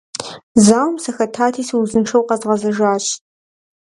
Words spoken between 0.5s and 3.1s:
Зауэм сыхэтати, сыузыншэу къэзгъэзэжащ.